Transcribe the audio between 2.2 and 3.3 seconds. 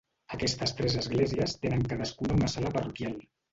una sala parroquial.